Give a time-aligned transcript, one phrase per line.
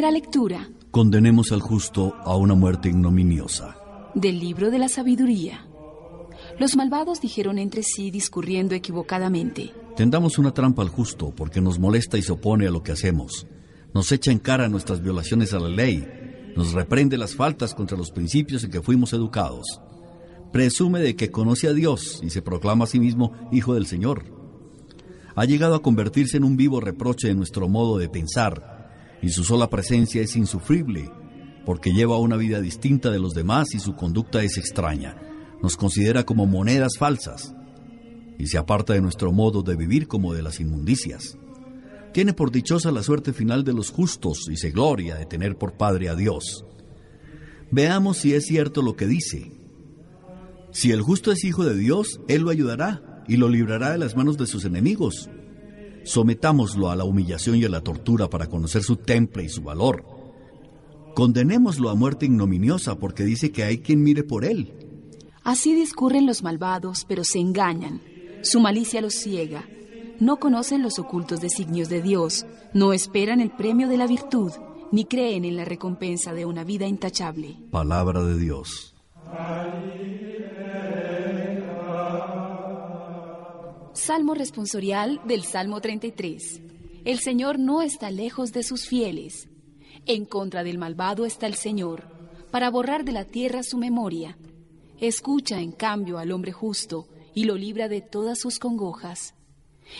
[0.00, 3.76] Primera lectura Condenemos al justo a una muerte ignominiosa.
[4.14, 5.66] del libro de la sabiduría.
[6.58, 9.74] Los malvados dijeron entre sí discurriendo equivocadamente.
[9.98, 13.46] Tendamos una trampa al justo porque nos molesta y se opone a lo que hacemos.
[13.92, 16.08] Nos echa en cara nuestras violaciones a la ley.
[16.56, 19.82] Nos reprende las faltas contra los principios en que fuimos educados.
[20.50, 24.24] Presume de que conoce a Dios y se proclama a sí mismo hijo del Señor.
[25.34, 28.79] Ha llegado a convertirse en un vivo reproche de nuestro modo de pensar
[29.22, 31.10] y su sola presencia es insufrible
[31.64, 35.16] porque lleva una vida distinta de los demás y su conducta es extraña.
[35.62, 37.54] Nos considera como monedas falsas
[38.38, 41.36] y se aparta de nuestro modo de vivir como de las inmundicias.
[42.12, 45.74] Tiene por dichosa la suerte final de los justos y se gloria de tener por
[45.74, 46.64] Padre a Dios.
[47.70, 49.52] Veamos si es cierto lo que dice.
[50.72, 54.16] Si el justo es hijo de Dios, Él lo ayudará y lo librará de las
[54.16, 55.28] manos de sus enemigos.
[56.04, 60.04] Sometámoslo a la humillación y a la tortura para conocer su temple y su valor.
[61.14, 64.72] Condenémoslo a muerte ignominiosa porque dice que hay quien mire por él.
[65.42, 68.00] Así discurren los malvados, pero se engañan.
[68.42, 69.64] Su malicia los ciega.
[70.18, 72.44] No conocen los ocultos designios de Dios,
[72.74, 74.52] no esperan el premio de la virtud,
[74.92, 77.56] ni creen en la recompensa de una vida intachable.
[77.70, 78.94] Palabra de Dios.
[83.92, 86.60] Salmo responsorial del Salmo 33.
[87.04, 89.48] El Señor no está lejos de sus fieles.
[90.06, 92.04] En contra del malvado está el Señor,
[92.52, 94.38] para borrar de la tierra su memoria.
[95.00, 99.34] Escucha, en cambio, al hombre justo y lo libra de todas sus congojas.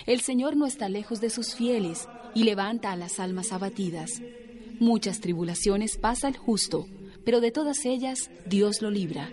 [0.07, 4.23] El Señor no está lejos de sus fieles y levanta a las almas abatidas.
[4.79, 6.87] Muchas tribulaciones pasa el justo,
[7.25, 9.31] pero de todas ellas Dios lo libra.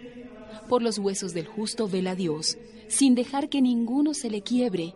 [0.68, 2.58] Por los huesos del justo vela Dios,
[2.88, 4.94] sin dejar que ninguno se le quiebre.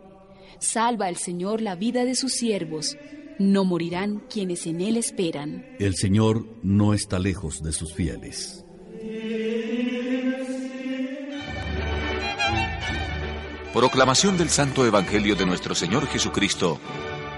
[0.58, 2.96] Salva el Señor la vida de sus siervos.
[3.38, 5.66] No morirán quienes en Él esperan.
[5.78, 8.64] El Señor no está lejos de sus fieles.
[13.72, 16.78] Proclamación del Santo Evangelio de nuestro Señor Jesucristo,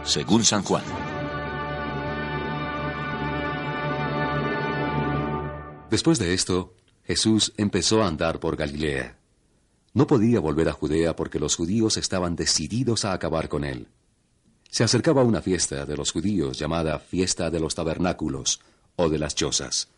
[0.02, 0.82] según San Juan.
[5.90, 6.74] Después de esto,
[7.06, 9.18] Jesús empezó a andar por Galilea.
[9.92, 13.88] No podía volver a Judea porque los judíos estaban decididos a acabar con él.
[14.70, 18.60] Se acercaba una fiesta de los judíos llamada Fiesta de los Tabernáculos
[18.96, 19.88] o de las Chozas.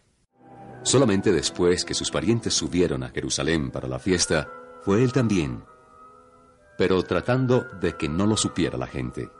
[0.82, 4.48] Solamente después que sus parientes subieron a Jerusalén para la fiesta,
[4.82, 5.64] fue él también,
[6.76, 9.30] pero tratando de que no lo supiera la gente.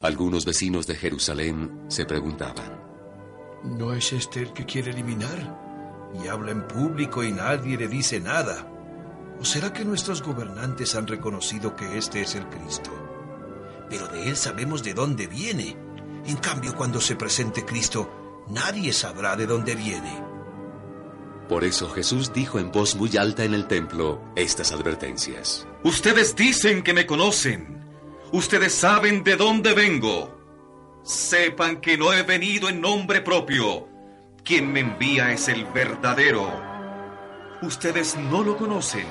[0.00, 2.80] Algunos vecinos de Jerusalén se preguntaban,
[3.64, 5.71] ¿No es este el que quiere eliminar?
[6.20, 8.66] Y habla en público y nadie le dice nada.
[9.40, 12.90] ¿O será que nuestros gobernantes han reconocido que este es el Cristo?
[13.88, 15.76] Pero de él sabemos de dónde viene.
[16.26, 20.32] En cambio, cuando se presente Cristo, nadie sabrá de dónde viene.
[21.48, 25.66] Por eso Jesús dijo en voz muy alta en el templo estas advertencias.
[25.82, 27.84] Ustedes dicen que me conocen.
[28.32, 30.38] Ustedes saben de dónde vengo.
[31.02, 33.91] Sepan que no he venido en nombre propio.
[34.44, 36.50] Quien me envía es el verdadero.
[37.62, 39.06] Ustedes no lo conocen,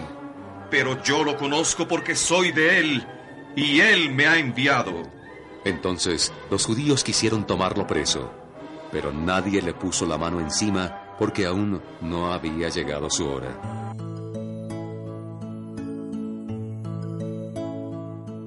[0.70, 3.08] pero yo lo conozco porque soy de él
[3.56, 4.92] y él me ha enviado.
[5.64, 8.30] Entonces los judíos quisieron tomarlo preso,
[8.92, 13.58] pero nadie le puso la mano encima porque aún no había llegado su hora.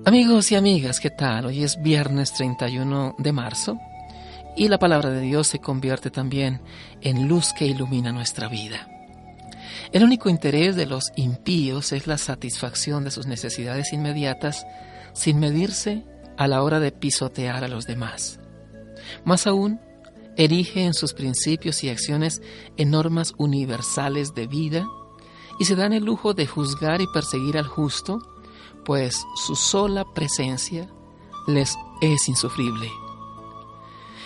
[0.04, 1.46] Amigos y amigas, ¿qué tal?
[1.46, 3.78] Hoy es viernes 31 de marzo
[4.56, 6.62] y la palabra de Dios se convierte también
[7.00, 8.88] en luz que ilumina nuestra vida.
[9.92, 14.66] El único interés de los impíos es la satisfacción de sus necesidades inmediatas
[15.12, 16.04] sin medirse
[16.36, 18.40] a la hora de pisotear a los demás.
[19.24, 19.80] Más aún,
[20.36, 22.42] erige en sus principios y acciones
[22.76, 24.86] en normas universales de vida
[25.58, 28.18] y se dan el lujo de juzgar y perseguir al justo,
[28.84, 30.88] pues su sola presencia
[31.46, 32.88] les es insufrible.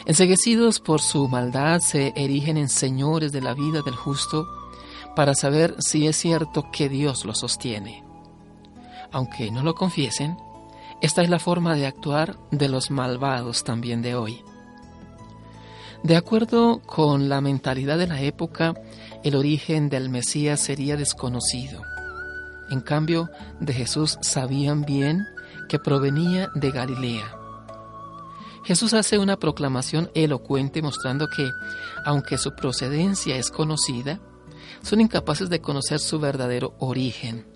[0.08, 4.48] Enseguecidos por su maldad se erigen en señores de la vida del justo
[5.14, 8.02] para saber si es cierto que Dios lo sostiene.
[9.12, 10.38] Aunque no lo confiesen,
[11.02, 14.42] esta es la forma de actuar de los malvados también de hoy.
[16.02, 18.72] De acuerdo con la mentalidad de la época,
[19.24, 21.82] el origen del Mesías sería desconocido.
[22.70, 23.28] En cambio,
[23.60, 25.26] de Jesús sabían bien
[25.68, 27.37] que provenía de Galilea.
[28.68, 31.50] Jesús hace una proclamación elocuente mostrando que,
[32.04, 34.20] aunque su procedencia es conocida,
[34.82, 37.46] son incapaces de conocer su verdadero origen.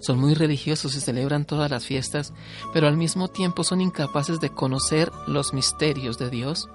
[0.00, 2.32] Son muy religiosos y celebran todas las fiestas,
[2.74, 6.68] pero al mismo tiempo son incapaces de conocer los misterios de Dios.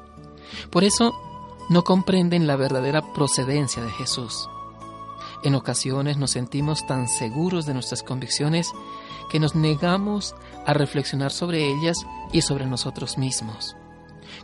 [0.70, 1.14] Por eso
[1.68, 4.48] no comprenden la verdadera procedencia de Jesús.
[5.44, 8.72] En ocasiones nos sentimos tan seguros de nuestras convicciones
[9.30, 10.36] que nos negamos
[10.66, 11.98] a reflexionar sobre ellas
[12.32, 13.76] y sobre nosotros mismos.